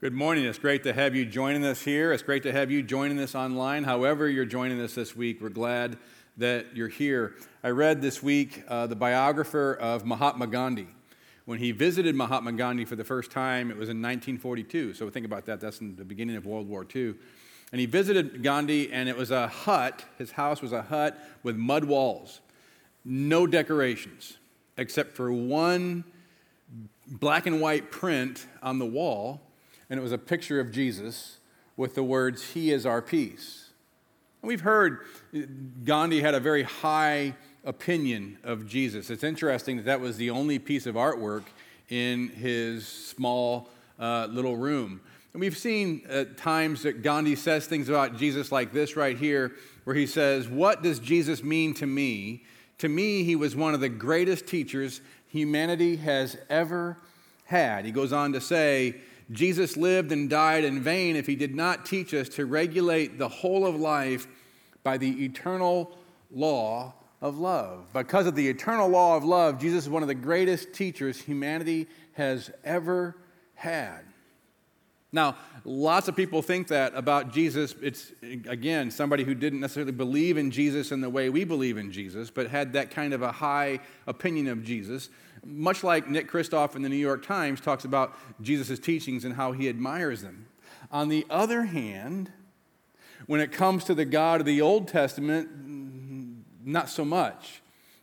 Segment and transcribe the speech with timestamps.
[0.00, 0.46] Good morning.
[0.46, 2.10] It's great to have you joining us here.
[2.10, 3.84] It's great to have you joining us online.
[3.84, 5.98] However, you're joining us this week, we're glad
[6.38, 7.34] that you're here.
[7.62, 10.86] I read this week uh, the biographer of Mahatma Gandhi.
[11.44, 14.94] When he visited Mahatma Gandhi for the first time, it was in 1942.
[14.94, 15.60] So think about that.
[15.60, 17.14] That's in the beginning of World War II.
[17.70, 20.02] And he visited Gandhi, and it was a hut.
[20.16, 22.40] His house was a hut with mud walls,
[23.04, 24.38] no decorations,
[24.78, 26.04] except for one
[27.06, 29.42] black and white print on the wall
[29.90, 31.38] and it was a picture of Jesus
[31.76, 33.70] with the words, He is our peace.
[34.40, 35.00] And we've heard
[35.84, 39.10] Gandhi had a very high opinion of Jesus.
[39.10, 41.42] It's interesting that that was the only piece of artwork
[41.90, 45.00] in his small uh, little room.
[45.32, 49.52] And we've seen at times that Gandhi says things about Jesus like this right here,
[49.84, 52.44] where he says, What does Jesus mean to me?
[52.78, 56.96] To me, he was one of the greatest teachers humanity has ever
[57.44, 57.84] had.
[57.84, 58.96] He goes on to say,
[59.30, 63.28] Jesus lived and died in vain if he did not teach us to regulate the
[63.28, 64.26] whole of life
[64.82, 65.96] by the eternal
[66.32, 67.92] law of love.
[67.92, 71.86] Because of the eternal law of love, Jesus is one of the greatest teachers humanity
[72.14, 73.16] has ever
[73.54, 74.00] had.
[75.12, 77.74] Now, lots of people think that about Jesus.
[77.82, 81.90] It's, again, somebody who didn't necessarily believe in Jesus in the way we believe in
[81.90, 85.08] Jesus, but had that kind of a high opinion of Jesus.
[85.44, 89.52] Much like Nick Kristof in the New York Times talks about Jesus' teachings and how
[89.52, 90.46] he admires them.
[90.90, 92.30] On the other hand,
[93.26, 95.48] when it comes to the God of the Old Testament,
[96.64, 97.62] not so much.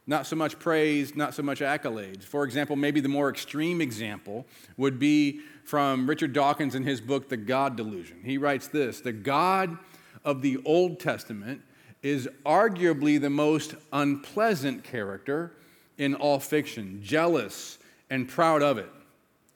[0.09, 2.23] Not so much praise, not so much accolades.
[2.23, 4.45] For example, maybe the more extreme example
[4.77, 8.21] would be from Richard Dawkins in his book, The God Delusion.
[8.23, 9.77] He writes this The God
[10.23, 11.61] of the Old Testament
[12.01, 15.51] is arguably the most unpleasant character
[15.97, 17.77] in all fiction, jealous
[18.09, 18.89] and proud of it,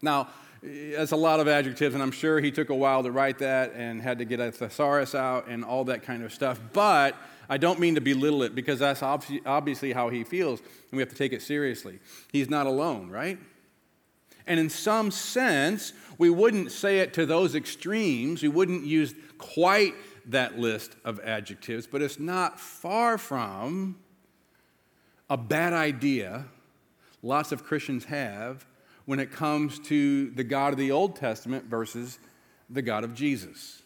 [0.00, 0.28] Now,
[0.62, 3.72] that's a lot of adjectives, and I'm sure he took a while to write that
[3.74, 6.60] and had to get a thesaurus out and all that kind of stuff.
[6.72, 7.16] But
[7.48, 11.08] I don't mean to belittle it because that's obviously how he feels, and we have
[11.08, 11.98] to take it seriously.
[12.30, 13.38] He's not alone, right?
[14.46, 18.44] And in some sense, we wouldn't say it to those extremes.
[18.44, 19.94] We wouldn't use quite
[20.26, 23.96] that list of adjectives, but it's not far from
[25.30, 26.46] a bad idea
[27.22, 28.66] lots of Christians have
[29.04, 32.18] when it comes to the God of the Old Testament versus
[32.70, 33.82] the God of Jesus.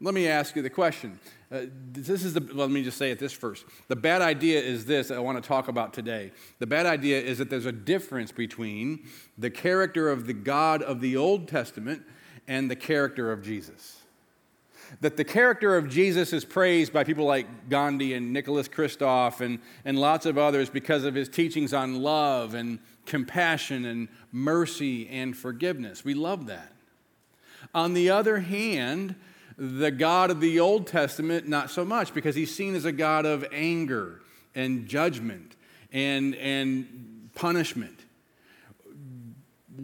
[0.00, 1.18] Let me ask you the question.
[1.50, 1.62] Uh,
[1.92, 3.64] this is the, well, let me just say it this first.
[3.88, 6.32] The bad idea is this that I want to talk about today.
[6.58, 9.06] The bad idea is that there's a difference between
[9.38, 12.02] the character of the God of the Old Testament
[12.48, 14.03] and the character of Jesus.
[15.00, 19.58] That the character of Jesus is praised by people like Gandhi and Nicholas Kristof and,
[19.84, 25.36] and lots of others because of his teachings on love and compassion and mercy and
[25.36, 26.04] forgiveness.
[26.04, 26.72] We love that.
[27.74, 29.14] On the other hand,
[29.56, 33.24] the God of the Old Testament, not so much, because he's seen as a God
[33.26, 34.20] of anger
[34.54, 35.56] and judgment
[35.92, 38.00] and, and punishment.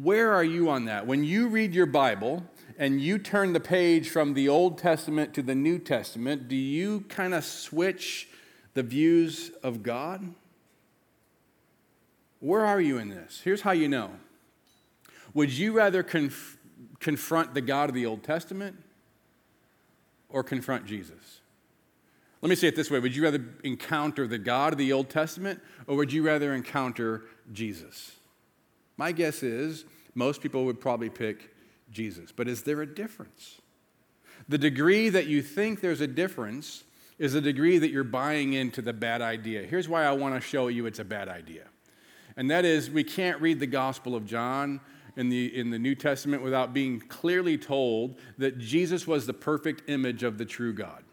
[0.01, 1.07] Where are you on that?
[1.07, 2.45] When you read your Bible
[2.81, 7.03] and you turn the page from the Old Testament to the New Testament, do you
[7.11, 8.27] kind of switch
[8.73, 10.33] the views of God?
[12.41, 13.43] Where are you in this?
[13.45, 14.13] Here's how you know.
[15.35, 16.57] Would you rather conf-
[17.01, 18.77] confront the God of the Old Testament
[20.31, 21.41] or confront Jesus?
[22.41, 25.11] Let me say it this way Would you rather encounter the God of the Old
[25.11, 28.13] Testament or would you rather encounter Jesus?
[28.97, 31.51] My guess is most people would probably pick
[31.91, 32.33] Jesus.
[32.33, 33.61] But is there a difference?
[34.49, 36.85] The degree that you think there's a difference
[37.19, 39.63] is the degree that you're buying into the bad idea.
[39.63, 41.65] Here's why I want to show you it's a bad idea.
[42.37, 44.81] And that is, we can't read the Gospel of John
[45.17, 49.89] in the, in the New Testament without being clearly told that Jesus was the perfect
[49.91, 51.05] image of the true God.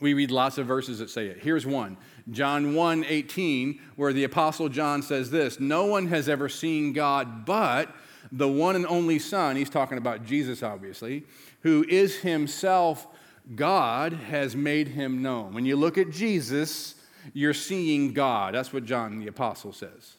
[0.00, 1.38] We read lots of verses that say it.
[1.38, 1.96] Here's one
[2.30, 7.46] John 1 18, where the Apostle John says this No one has ever seen God
[7.46, 7.94] but
[8.32, 11.24] the one and only Son, he's talking about Jesus, obviously,
[11.60, 13.06] who is himself
[13.54, 15.52] God, has made him known.
[15.52, 16.94] When you look at Jesus,
[17.32, 18.54] you're seeing God.
[18.54, 20.16] That's what John the Apostle says.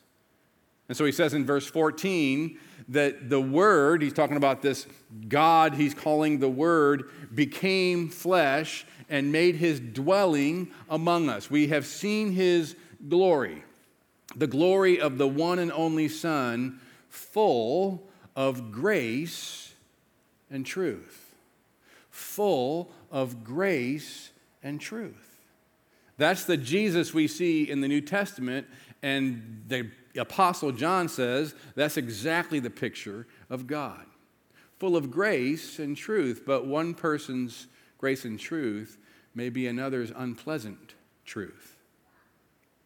[0.90, 4.86] And so he says in verse 14 that the Word, he's talking about this
[5.28, 11.50] God, he's calling the Word, became flesh and made his dwelling among us.
[11.50, 12.76] We have seen his
[13.08, 13.64] glory,
[14.36, 16.80] the glory of the one and only Son,
[17.14, 18.04] full
[18.36, 19.72] of grace
[20.50, 21.36] and truth.
[22.10, 24.32] Full of grace
[24.64, 25.38] and truth.
[26.18, 28.68] That's the Jesus we see in the New Testament,
[29.04, 34.06] and the Apostle John says that's exactly the picture of God.
[34.80, 37.68] Full of grace and truth, but one person's
[38.00, 38.98] grace and truth
[39.36, 40.96] may be another's unpleasant
[41.26, 41.76] truth.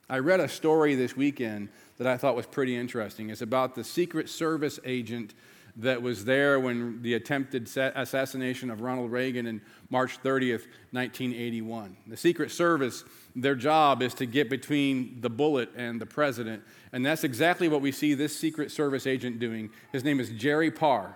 [0.10, 3.30] I read a story this weekend that I thought was pretty interesting.
[3.30, 5.34] It's about the Secret Service agent
[5.78, 11.96] that was there when the attempted assassination of Ronald Reagan in March 30th, 1981.
[12.08, 13.04] The Secret Service,
[13.36, 17.82] their job is to get between the bullet and the president, and that's exactly what
[17.82, 19.70] we see this Secret Service agent doing.
[19.92, 21.16] His name is Jerry Parr.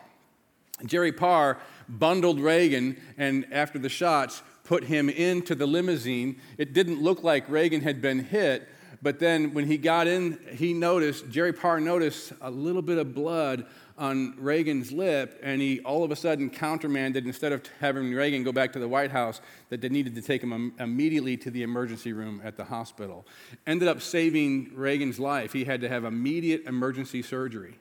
[0.85, 1.57] Jerry Parr
[1.89, 6.39] bundled Reagan, and after the shots, put him into the limousine.
[6.57, 8.67] It didn't look like Reagan had been hit,
[9.01, 13.15] but then when he got in, he noticed, Jerry Parr noticed a little bit of
[13.15, 13.65] blood
[13.98, 18.51] on Reagan's lip, and he all of a sudden countermanded, instead of having Reagan go
[18.51, 22.13] back to the White House, that they needed to take him immediately to the emergency
[22.13, 23.25] room at the hospital.
[23.68, 25.53] Ended up saving Reagan's life.
[25.53, 27.75] He had to have immediate emergency surgery,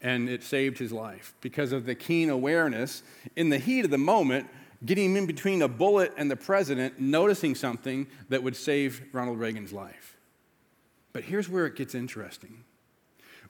[0.00, 3.02] and it saved his life because of the keen awareness
[3.36, 4.48] in the heat of the moment.
[4.84, 9.38] Getting him in between a bullet and the president, noticing something that would save Ronald
[9.38, 10.16] Reagan's life.
[11.12, 12.64] But here's where it gets interesting.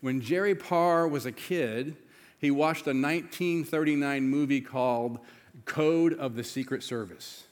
[0.01, 1.97] When Jerry Parr was a kid,
[2.39, 5.19] he watched a 1939 movie called
[5.67, 7.45] Code of the Secret Service.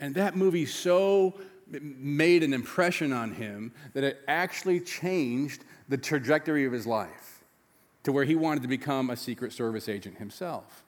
[0.00, 1.38] And that movie so
[1.68, 7.44] made an impression on him that it actually changed the trajectory of his life
[8.02, 10.84] to where he wanted to become a Secret Service agent himself.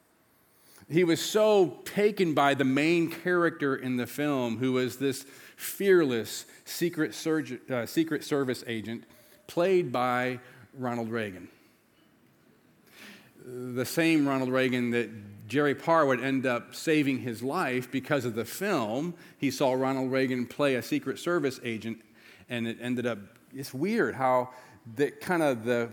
[0.89, 5.27] He was so taken by the main character in the film, who was this
[5.59, 9.05] fearless Secret, Surge, uh, Secret Service agent
[9.47, 10.41] played by
[10.75, 11.49] Ronald Reagan
[13.49, 15.11] the same Ronald Reagan that
[15.49, 19.15] Jerry Parr would end up saving his life because of the film.
[19.39, 21.99] He saw Ronald Reagan play a Secret Service agent,
[22.49, 23.19] and it ended up,
[23.55, 24.51] it's weird how
[24.97, 25.91] that kind of the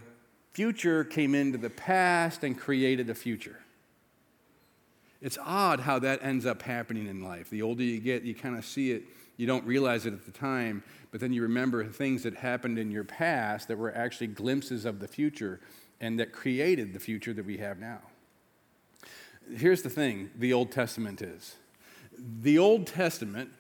[0.52, 3.60] future came into the past and created the future.
[5.22, 7.50] It's odd how that ends up happening in life.
[7.50, 9.04] The older you get, you kind of see it,
[9.38, 12.92] you don't realize it at the time, but then you remember things that happened in
[12.92, 15.60] your past that were actually glimpses of the future
[16.00, 18.00] and that created the future that we have now.
[19.56, 21.56] Here's the thing the Old Testament is
[22.18, 23.52] the Old Testament,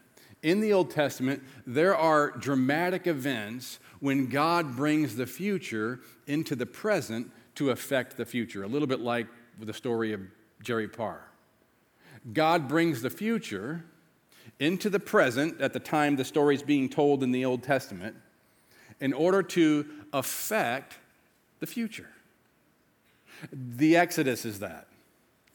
[0.41, 6.65] in the Old Testament, there are dramatic events when God brings the future into the
[6.65, 9.27] present to affect the future, a little bit like
[9.59, 10.21] the story of
[10.61, 11.31] Jerry Parr.
[12.33, 13.85] God brings the future
[14.59, 18.15] into the present at the time the story is being told in the Old Testament
[18.99, 20.97] in order to affect
[21.59, 22.09] the future.
[23.51, 24.87] The Exodus is that.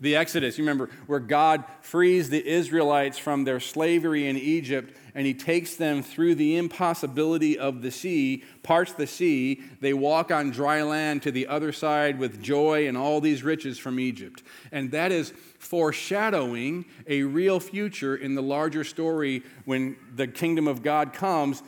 [0.01, 5.27] The Exodus, you remember, where God frees the Israelites from their slavery in Egypt and
[5.27, 9.61] he takes them through the impossibility of the sea, parts the sea.
[9.81, 13.79] They walk on dry land to the other side with joy and all these riches
[13.79, 14.43] from Egypt.
[14.73, 20.83] And that is foreshadowing a real future in the larger story when the kingdom of
[20.83, 21.63] God comes.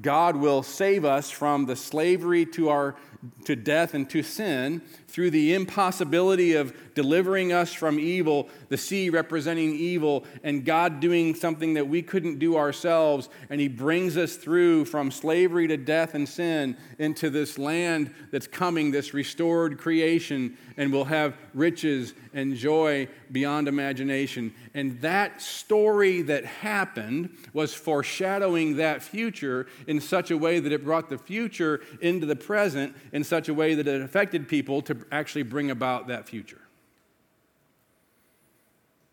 [0.00, 2.96] God will save us from the slavery to our
[3.44, 9.10] to death and to sin through the impossibility of delivering us from evil, the sea
[9.10, 13.28] representing evil, and God doing something that we couldn't do ourselves.
[13.48, 18.46] And He brings us through from slavery to death and sin into this land that's
[18.46, 24.52] coming, this restored creation, and we'll have riches and joy beyond imagination.
[24.74, 30.84] And that story that happened was foreshadowing that future in such a way that it
[30.84, 34.96] brought the future into the present in such a way that it affected people to
[35.10, 36.60] actually bring about that future.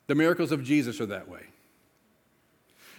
[0.07, 1.43] The miracles of Jesus are that way.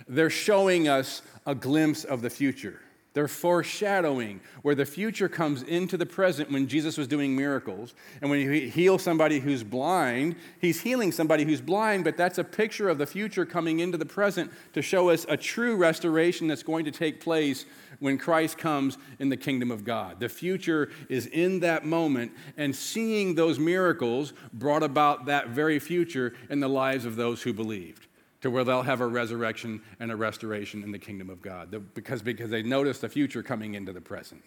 [0.09, 2.81] They're showing us a glimpse of the future.
[3.15, 7.95] They're foreshadowing where the future comes into the present when Jesus was doing miracles.
[8.21, 12.45] And when he heals somebody who's blind, he's healing somebody who's blind, but that's a
[12.45, 16.63] picture of the future coming into the present to show us a true restoration that's
[16.63, 17.67] going to take place
[18.03, 20.19] when Christ comes in the kingdom of God.
[20.19, 26.35] The future is in that moment, and seeing those miracles brought about that very future
[26.51, 28.09] in the lives of those who believed
[28.41, 32.23] to where they'll have a resurrection and a restoration in the kingdom of God because,
[32.23, 34.43] because they notice the future coming into the present.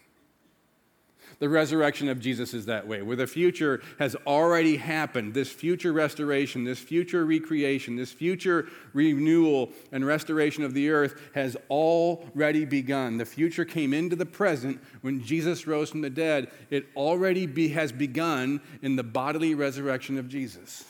[1.38, 5.34] The resurrection of Jesus is that way, where the future has already happened.
[5.34, 11.54] This future restoration, this future recreation, this future renewal and restoration of the earth has
[11.68, 13.18] already begun.
[13.18, 16.50] The future came into the present when Jesus rose from the dead.
[16.70, 20.84] It already be, has begun in the bodily resurrection of Jesus.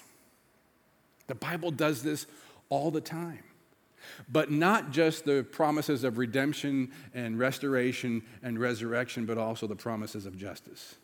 [1.27, 2.27] The Bible does this
[2.69, 3.43] all the time.
[4.31, 10.27] But not just the promises of redemption and restoration and resurrection, but also the promises
[10.27, 10.97] of justice.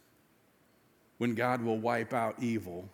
[1.19, 2.89] When God will wipe out evil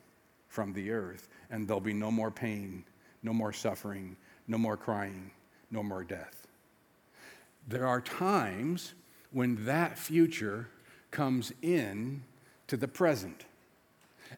[0.49, 2.85] from the earth, and there'll be no more pain,
[3.23, 5.31] no more suffering, no more crying,
[5.71, 6.47] no more death.
[7.67, 8.95] There are times
[9.31, 10.69] when that future
[11.11, 12.23] comes in
[12.67, 13.45] to the present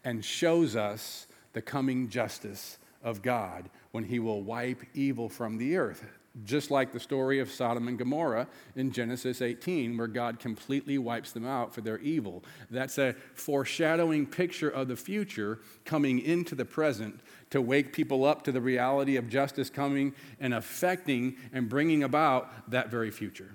[0.05, 5.77] and shows us the coming justice of God when he will wipe evil from the
[5.77, 6.05] earth.
[6.45, 11.33] Just like the story of Sodom and Gomorrah in Genesis 18, where God completely wipes
[11.33, 12.45] them out for their evil.
[12.71, 17.19] That's a foreshadowing picture of the future coming into the present
[17.51, 22.71] to wake people up to the reality of justice coming and affecting and bringing about
[22.71, 23.51] that very future.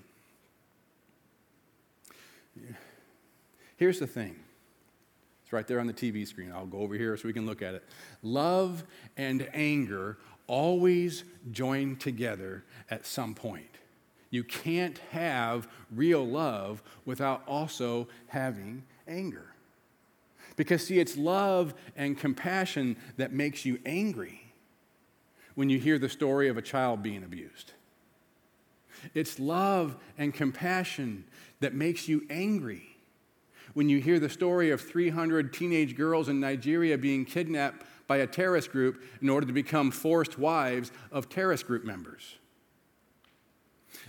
[3.77, 4.35] Here's the thing
[5.55, 6.51] right there on the TV screen.
[6.51, 7.83] I'll go over here so we can look at it.
[8.21, 8.83] Love
[9.17, 13.69] and anger always join together at some point.
[14.29, 19.45] You can't have real love without also having anger.
[20.57, 24.41] Because, see, it's love and compassion that makes you angry
[25.55, 27.71] when you hear the story of a child being abused.
[29.13, 31.25] It's love and compassion
[31.61, 32.94] that makes you angry
[33.75, 38.27] when you hear the story of 300 teenage girls in Nigeria being kidnapped by a
[38.27, 42.37] terrorist group in order to become forced wives of terrorist group members.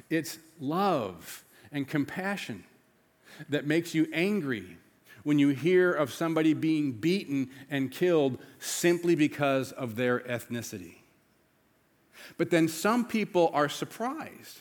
[0.09, 2.63] It's love and compassion
[3.49, 4.79] that makes you angry
[5.25, 10.99] when you hear of somebody being beaten and killed simply because of their ethnicity.
[12.39, 14.61] But then some people are surprised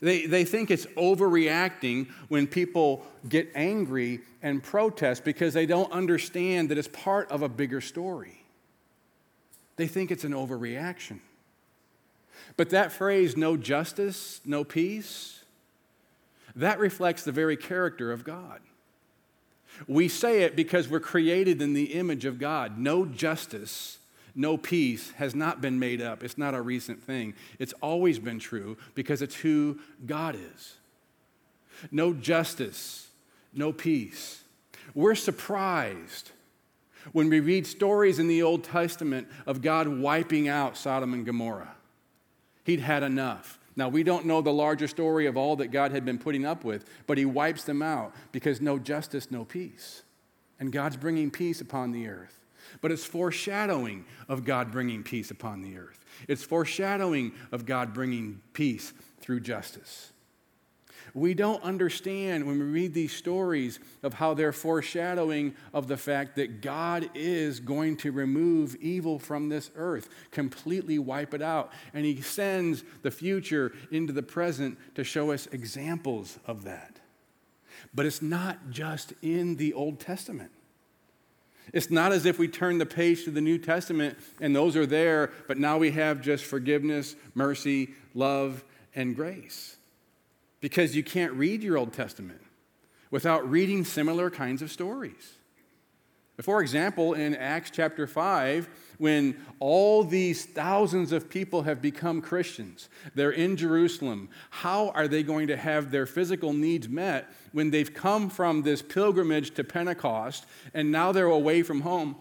[0.00, 6.68] they, they think it's overreacting when people get angry and protest because they don't understand
[6.68, 8.42] that it's part of a bigger story.
[9.76, 11.20] They think it's an overreaction.
[12.56, 15.44] But that phrase, no justice, no peace,
[16.54, 18.60] that reflects the very character of God.
[19.86, 22.78] We say it because we're created in the image of God.
[22.78, 23.98] No justice,
[24.36, 26.22] no peace has not been made up.
[26.22, 27.34] It's not a recent thing.
[27.58, 30.76] It's always been true because it's who God is.
[31.90, 33.08] No justice,
[33.54, 34.42] no peace.
[34.94, 36.30] We're surprised
[37.12, 41.74] when we read stories in the Old Testament of God wiping out Sodom and Gomorrah.
[42.64, 43.58] He'd had enough.
[43.74, 46.64] Now, we don't know the larger story of all that God had been putting up
[46.64, 50.02] with, but He wipes them out because no justice, no peace.
[50.58, 52.45] And God's bringing peace upon the earth
[52.80, 56.04] but it's foreshadowing of God bringing peace upon the earth.
[56.28, 60.12] It's foreshadowing of God bringing peace through justice.
[61.14, 66.36] We don't understand when we read these stories of how they're foreshadowing of the fact
[66.36, 71.72] that God is going to remove evil from this earth, completely wipe it out.
[71.94, 77.00] And He sends the future into the present to show us examples of that.
[77.94, 80.50] But it's not just in the Old Testament.
[81.72, 84.86] It's not as if we turn the page to the New Testament and those are
[84.86, 89.76] there, but now we have just forgiveness, mercy, love, and grace.
[90.60, 92.40] Because you can't read your Old Testament
[93.10, 95.34] without reading similar kinds of stories.
[96.40, 102.88] For example, in Acts chapter 5, when all these thousands of people have become Christians,
[103.14, 107.92] they're in Jerusalem, how are they going to have their physical needs met when they've
[107.92, 112.16] come from this pilgrimage to Pentecost and now they're away from home,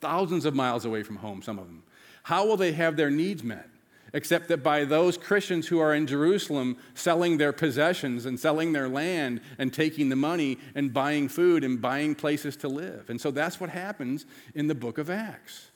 [0.00, 1.82] thousands of miles away from home, some of them?
[2.24, 3.68] How will they have their needs met?
[4.12, 8.88] except that by those Christians who are in Jerusalem selling their possessions and selling their
[8.88, 13.10] land and taking the money and buying food and buying places to live.
[13.10, 15.68] And so that's what happens in the book of Acts.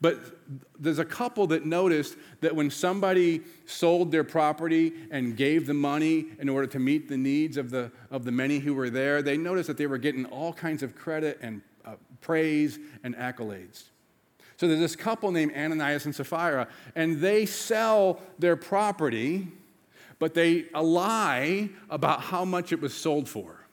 [0.00, 0.18] But
[0.78, 6.26] there's a couple that noticed that when somebody sold their property and gave the money
[6.38, 9.38] in order to meet the needs of the, of the many who were there, they
[9.38, 13.84] noticed that they were getting all kinds of credit and uh, praise and accolades.
[14.58, 19.48] So there's this couple named Ananias and Sapphira, and they sell their property,
[20.18, 23.65] but they lie about how much it was sold for.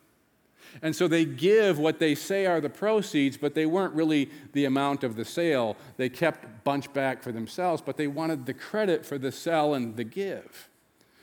[0.82, 4.64] And so they give what they say are the proceeds, but they weren't really the
[4.64, 5.76] amount of the sale.
[5.96, 9.96] They kept bunch back for themselves, but they wanted the credit for the sell and
[9.96, 10.68] the give.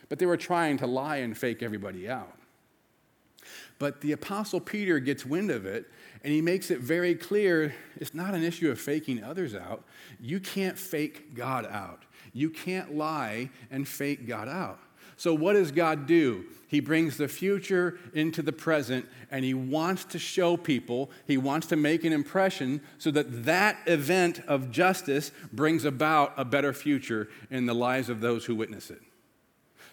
[0.10, 2.38] But they were trying to lie and fake everybody out.
[3.80, 5.90] But the Apostle Peter gets wind of it
[6.24, 9.84] and he makes it very clear it's not an issue of faking others out.
[10.20, 12.04] You can't fake God out.
[12.34, 14.80] You can't lie and fake God out.
[15.22, 16.46] So, what does God do?
[16.68, 21.68] He brings the future into the present and he wants to show people, he wants
[21.68, 27.30] to make an impression so that that event of justice brings about a better future
[27.52, 29.00] in the lives of those who witness it.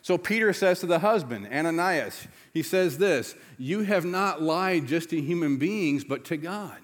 [0.01, 5.11] So Peter says to the husband, Ananias, he says this You have not lied just
[5.11, 6.79] to human beings, but to God.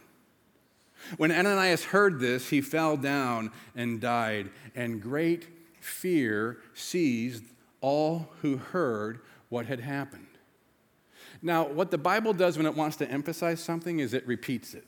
[1.17, 5.47] When Ananias heard this, he fell down and died, and great
[5.81, 7.45] fear seized
[7.85, 10.27] all who heard what had happened.
[11.43, 14.87] Now, what the Bible does when it wants to emphasize something is it repeats it.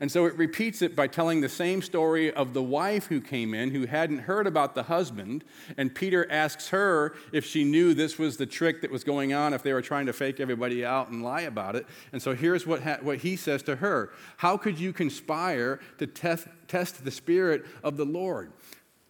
[0.00, 3.52] And so it repeats it by telling the same story of the wife who came
[3.52, 5.44] in who hadn't heard about the husband.
[5.76, 9.52] And Peter asks her if she knew this was the trick that was going on,
[9.52, 11.86] if they were trying to fake everybody out and lie about it.
[12.14, 16.06] And so here's what, ha- what he says to her How could you conspire to
[16.06, 18.52] test, test the Spirit of the Lord?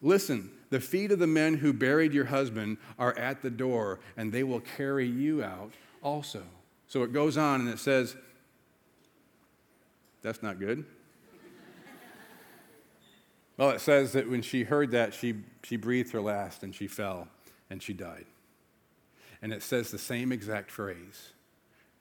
[0.01, 4.31] Listen, the feet of the men who buried your husband are at the door, and
[4.31, 6.41] they will carry you out also.
[6.87, 8.15] So it goes on and it says,
[10.21, 10.85] That's not good.
[13.57, 16.87] well, it says that when she heard that, she, she breathed her last and she
[16.87, 17.27] fell
[17.69, 18.25] and she died.
[19.41, 21.33] And it says the same exact phrase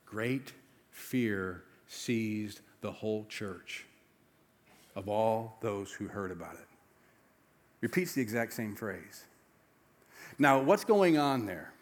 [0.07, 0.53] Great
[0.91, 3.85] fear seized the whole church
[4.95, 6.70] of all those who heard about it.
[7.81, 9.25] Repeats the exact same phrase.
[10.39, 11.73] Now, what's going on there?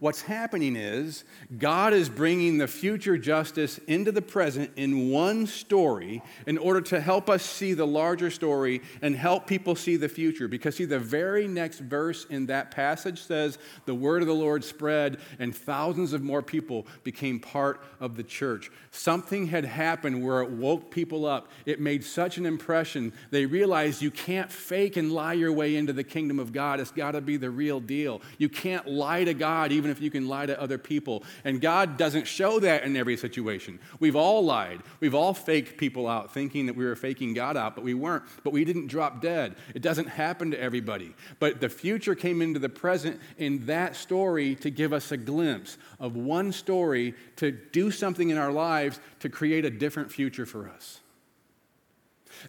[0.00, 1.24] What's happening is
[1.56, 7.00] God is bringing the future justice into the present in one story in order to
[7.00, 10.48] help us see the larger story and help people see the future.
[10.48, 14.64] Because, see, the very next verse in that passage says, The word of the Lord
[14.64, 18.70] spread, and thousands of more people became part of the church.
[18.90, 21.48] Something had happened where it woke people up.
[21.66, 23.12] It made such an impression.
[23.30, 26.80] They realized you can't fake and lie your way into the kingdom of God.
[26.80, 28.20] It's got to be the real deal.
[28.38, 31.24] You can't lie to God, even if you can lie to other people.
[31.44, 33.78] And God doesn't show that in every situation.
[34.00, 34.82] We've all lied.
[35.00, 38.24] We've all faked people out thinking that we were faking God out, but we weren't.
[38.42, 39.56] But we didn't drop dead.
[39.74, 41.14] It doesn't happen to everybody.
[41.38, 45.78] But the future came into the present in that story to give us a glimpse
[45.98, 50.68] of one story to do something in our lives to create a different future for
[50.68, 51.00] us.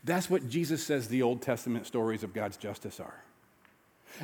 [0.04, 3.24] That's what Jesus says the Old Testament stories of God's justice are.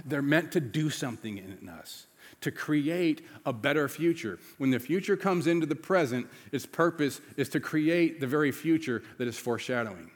[0.05, 2.07] They're meant to do something in us
[2.41, 4.39] to create a better future.
[4.57, 9.03] When the future comes into the present, its purpose is to create the very future
[9.17, 10.11] that is foreshadowing.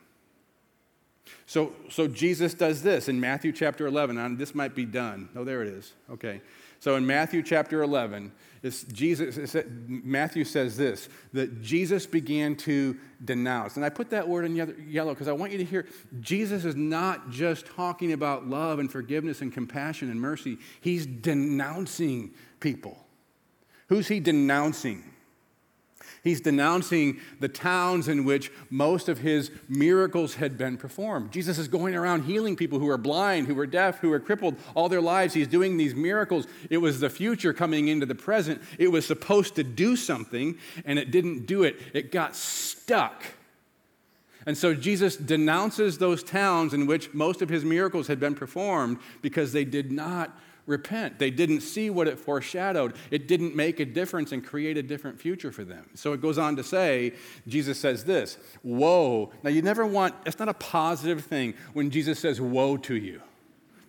[1.45, 4.17] So, so Jesus does this in Matthew chapter 11.
[4.17, 5.29] And this might be done.
[5.35, 5.93] Oh, there it is.
[6.11, 6.41] Okay.
[6.85, 9.55] So in Matthew chapter 11, it's Jesus,
[9.87, 13.75] Matthew says this that Jesus began to denounce.
[13.75, 14.55] And I put that word in
[14.87, 15.87] yellow because I want you to hear
[16.19, 22.35] Jesus is not just talking about love and forgiveness and compassion and mercy, he's denouncing
[22.59, 23.03] people.
[23.87, 25.03] Who's he denouncing?
[26.25, 31.31] He's denouncing the towns in which most of his miracles had been performed.
[31.31, 34.55] Jesus is going around healing people who are blind, who are deaf, who are crippled
[34.73, 35.35] all their lives.
[35.35, 36.47] He's doing these miracles.
[36.71, 38.59] It was the future coming into the present.
[38.79, 41.77] It was supposed to do something, and it didn't do it.
[41.93, 43.23] It got stuck.
[44.47, 48.97] And so Jesus denounces those towns in which most of his miracles had been performed
[49.21, 51.19] because they did not repent.
[51.19, 52.95] They didn't see what it foreshadowed.
[53.11, 55.85] It didn't make a difference and create a different future for them.
[55.93, 57.13] So it goes on to say,
[57.47, 59.31] Jesus says this Woe.
[59.43, 63.21] Now, you never want, it's not a positive thing when Jesus says, Woe to you.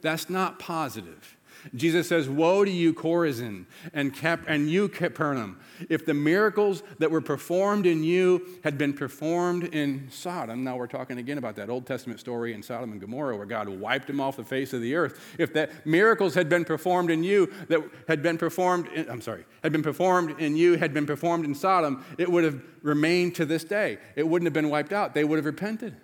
[0.02, 1.36] That's not positive.
[1.74, 5.60] Jesus says, Woe to you, Chorazin, and, Cap- and you, Capernaum.
[5.88, 10.86] If the miracles that were performed in you had been performed in Sodom, now we're
[10.86, 14.20] talking again about that Old Testament story in Sodom and Gomorrah where God wiped them
[14.20, 15.34] off the face of the earth.
[15.38, 19.44] If that miracles had been performed in you that had been performed, in, I'm sorry,
[19.62, 23.44] had been performed in you, had been performed in Sodom, it would have remained to
[23.44, 23.98] this day.
[24.14, 25.14] It wouldn't have been wiped out.
[25.14, 25.96] They would have repented.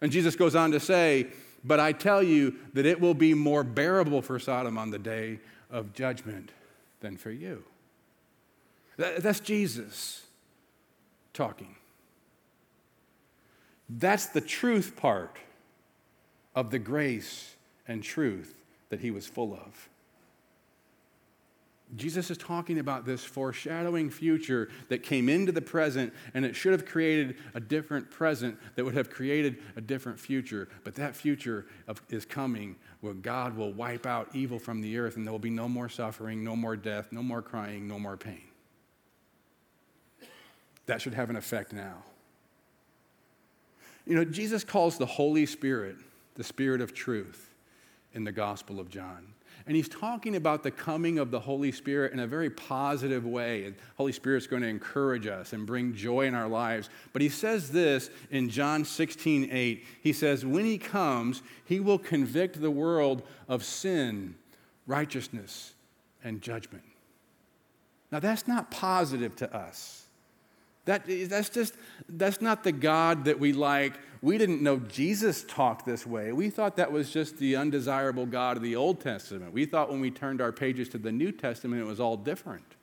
[0.00, 1.28] And Jesus goes on to say,
[1.64, 5.40] but I tell you that it will be more bearable for Sodom on the day
[5.70, 6.50] of judgment
[7.00, 7.64] than for you.
[8.96, 10.26] That's Jesus
[11.32, 11.76] talking.
[13.88, 15.36] That's the truth part
[16.54, 17.56] of the grace
[17.88, 19.88] and truth that he was full of.
[21.96, 26.72] Jesus is talking about this foreshadowing future that came into the present, and it should
[26.72, 30.68] have created a different present that would have created a different future.
[30.84, 35.16] But that future of, is coming where God will wipe out evil from the earth,
[35.16, 38.16] and there will be no more suffering, no more death, no more crying, no more
[38.16, 38.42] pain.
[40.86, 42.02] that should have an effect now.
[44.06, 45.96] You know, Jesus calls the Holy Spirit
[46.34, 47.52] the Spirit of truth
[48.14, 49.34] in the Gospel of John.
[49.66, 53.70] And he's talking about the coming of the Holy Spirit in a very positive way.
[53.70, 56.90] The Holy Spirit's going to encourage us and bring joy in our lives.
[57.12, 59.84] But he says this in John 16, 8.
[60.02, 64.34] He says, When he comes, he will convict the world of sin,
[64.86, 65.74] righteousness,
[66.24, 66.84] and judgment.
[68.10, 70.02] Now, that's not positive to us.
[70.84, 71.74] That, that's just,
[72.08, 73.94] that's not the God that we like.
[74.22, 76.32] We didn't know Jesus talked this way.
[76.32, 79.52] We thought that was just the undesirable God of the Old Testament.
[79.52, 82.76] We thought when we turned our pages to the New Testament, it was all different.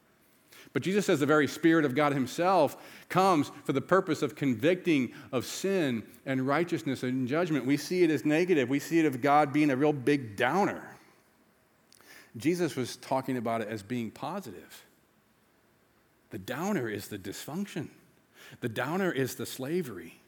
[0.74, 5.14] But Jesus says the very Spirit of God Himself comes for the purpose of convicting
[5.32, 7.66] of sin and righteousness and judgment.
[7.66, 10.98] We see it as negative, we see it of God being a real big downer.
[12.38, 14.86] Jesus was talking about it as being positive.
[16.30, 17.88] The downer is the dysfunction.
[18.60, 20.19] The downer is the slavery.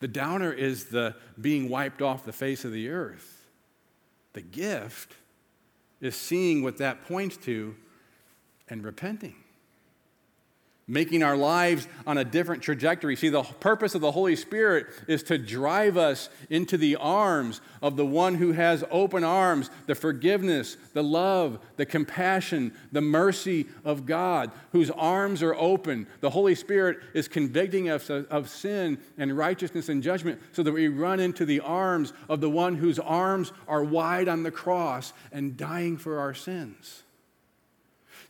[0.00, 3.46] The downer is the being wiped off the face of the earth.
[4.32, 5.14] The gift
[6.00, 7.76] is seeing what that points to
[8.68, 9.43] and repenting
[10.86, 13.16] making our lives on a different trajectory.
[13.16, 17.96] See, the purpose of the Holy Spirit is to drive us into the arms of
[17.96, 24.04] the one who has open arms, the forgiveness, the love, the compassion, the mercy of
[24.04, 26.06] God, whose arms are open.
[26.20, 30.72] The Holy Spirit is convicting us of, of sin and righteousness and judgment so that
[30.72, 35.14] we run into the arms of the one whose arms are wide on the cross
[35.32, 37.03] and dying for our sins.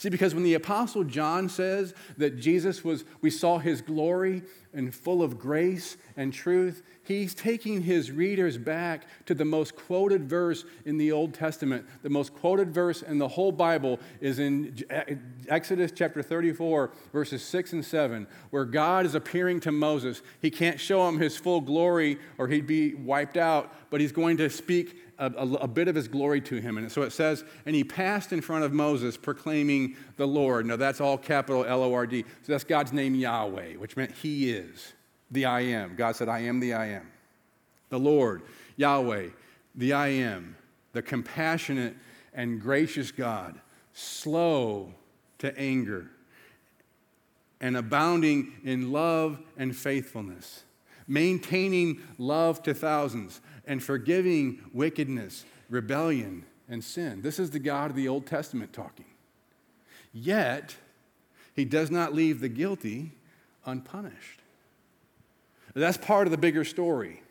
[0.04, 4.42] See, because when the Apostle John says that Jesus was, we saw his glory
[4.74, 10.28] and full of grace and truth, he's taking his readers back to the most quoted
[10.28, 11.86] verse in the Old Testament.
[12.02, 15.04] The most quoted verse in the whole Bible is in uh,
[15.48, 20.20] Exodus chapter 34, verses 6 and 7, where God is appearing to Moses.
[20.42, 24.36] He can't show him his full glory or he'd be wiped out, but he's going
[24.36, 26.78] to speak a, a, a, bit of his glory to him.
[26.78, 30.66] And so it says, and he passed in front of Moses proclaiming the Lord.
[30.66, 32.24] Now that's all capital L O R D.
[32.42, 34.92] So that's God's name Yahweh, which meant he is
[35.30, 35.96] the I am.
[35.96, 37.10] God said, I am the I am.
[37.90, 38.42] The Lord,
[38.76, 39.28] Yahweh,
[39.74, 40.56] the I am,
[40.92, 41.96] the compassionate
[42.32, 43.60] and gracious God,
[43.92, 44.94] slow
[45.38, 46.10] to anger
[47.60, 50.64] and abounding in love and faithfulness,
[51.06, 57.22] maintaining love to thousands and forgiving wickedness, rebellion, and sin.
[57.22, 59.06] This is the God of the Old Testament talking.
[60.12, 60.76] Yet,
[61.54, 63.12] he does not leave the guilty
[63.64, 64.40] unpunished.
[65.74, 67.22] That's part of the bigger story.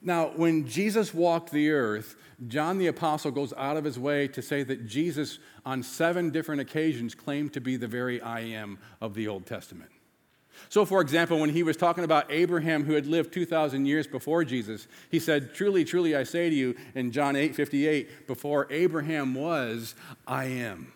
[0.00, 2.16] Now, when Jesus walked the earth,
[2.48, 6.60] John the Apostle goes out of his way to say that Jesus, on seven different
[6.60, 9.90] occasions, claimed to be the very I am of the Old Testament.
[10.68, 14.44] So, for example, when he was talking about Abraham who had lived 2,000 years before
[14.44, 19.34] Jesus, he said, Truly, truly, I say to you in John 8 58, before Abraham
[19.34, 19.94] was,
[20.26, 20.92] I am.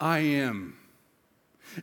[0.00, 0.76] I am.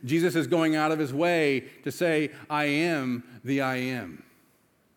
[0.04, 4.22] Jesus is going out of his way to say, I am the I am.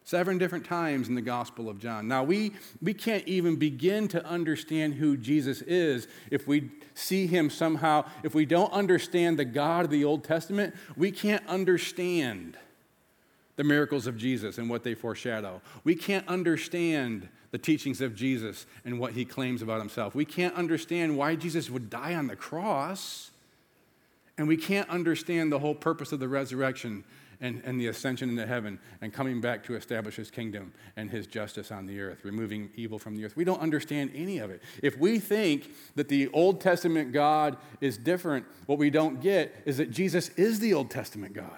[0.04, 2.08] Seven different times in the Gospel of John.
[2.08, 2.52] Now, we,
[2.82, 8.06] we can't even begin to understand who Jesus is if we see him somehow.
[8.24, 12.58] If we don't understand the God of the Old Testament, we can't understand
[13.56, 15.62] the miracles of Jesus and what they foreshadow.
[15.84, 20.16] We can't understand the teachings of Jesus and what he claims about himself.
[20.16, 23.32] We can't understand why Jesus would die on the cross.
[24.38, 27.04] And we can't understand the whole purpose of the resurrection
[27.42, 31.28] and, and the ascension into heaven and coming back to establish his kingdom and his
[31.28, 33.36] justice on the earth, removing evil from the earth.
[33.36, 34.62] We don't understand any of it.
[34.82, 39.78] If we think that the Old Testament God is different, what we don't get is
[39.78, 41.58] that Jesus is the Old Testament God.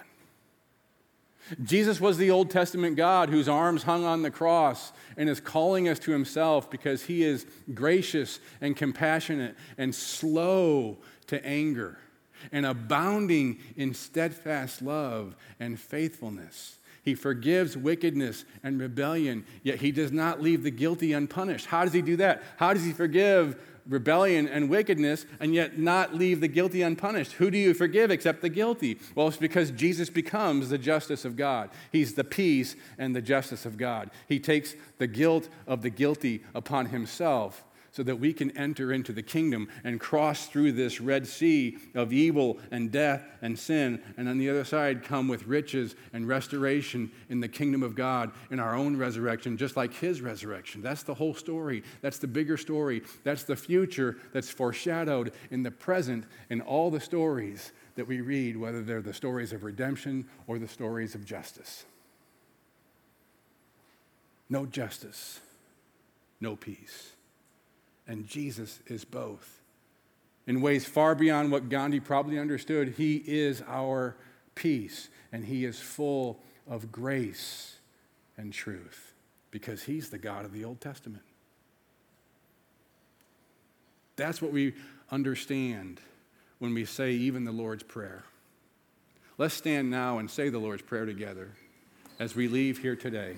[1.62, 5.88] Jesus was the Old Testament God whose arms hung on the cross and is calling
[5.88, 11.98] us to himself because he is gracious and compassionate and slow to anger
[12.52, 16.78] and abounding in steadfast love and faithfulness.
[17.04, 21.66] He forgives wickedness and rebellion, yet he does not leave the guilty unpunished.
[21.66, 22.42] How does he do that?
[22.56, 27.32] How does he forgive rebellion and wickedness and yet not leave the guilty unpunished?
[27.32, 28.98] Who do you forgive except the guilty?
[29.14, 31.68] Well, it's because Jesus becomes the justice of God.
[31.92, 34.10] He's the peace and the justice of God.
[34.26, 39.12] He takes the guilt of the guilty upon himself so that we can enter into
[39.12, 44.28] the kingdom and cross through this Red Sea of evil and death and sin, and
[44.28, 48.58] on the other side come with riches and restoration in the kingdom of God in
[48.58, 50.82] our own resurrection, just like His resurrection.
[50.82, 51.84] That's the whole story.
[52.00, 53.02] That's the bigger story.
[53.22, 58.56] That's the future that's foreshadowed in the present in all the stories that we read,
[58.56, 61.84] whether they're the stories of redemption or the stories of justice.
[64.50, 65.38] No justice,
[66.40, 67.13] no peace.
[68.06, 69.60] And Jesus is both.
[70.46, 74.16] In ways far beyond what Gandhi probably understood, he is our
[74.54, 77.76] peace, and he is full of grace
[78.36, 79.14] and truth
[79.50, 81.22] because he's the God of the Old Testament.
[84.16, 84.74] That's what we
[85.10, 86.00] understand
[86.58, 88.24] when we say even the Lord's Prayer.
[89.38, 91.50] Let's stand now and say the Lord's Prayer together
[92.20, 93.36] as we leave here today.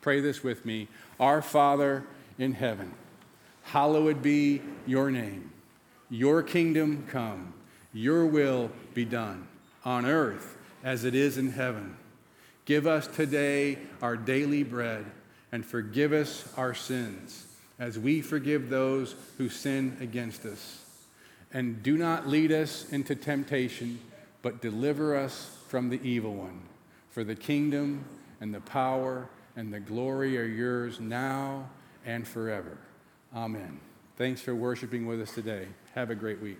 [0.00, 0.88] Pray this with me
[1.20, 2.04] Our Father
[2.38, 2.92] in heaven,
[3.62, 5.50] hallowed be your name.
[6.10, 7.54] Your kingdom come,
[7.92, 9.48] your will be done
[9.84, 11.96] on earth as it is in heaven.
[12.64, 15.04] Give us today our daily bread
[15.50, 17.46] and forgive us our sins
[17.78, 20.84] as we forgive those who sin against us.
[21.52, 24.00] And do not lead us into temptation,
[24.40, 26.62] but deliver us from the evil one.
[27.10, 28.04] For the kingdom
[28.40, 31.68] and the power and the glory are yours now
[32.06, 32.78] and forever.
[33.34, 33.80] Amen.
[34.16, 35.68] Thanks for worshiping with us today.
[35.94, 36.58] Have a great week.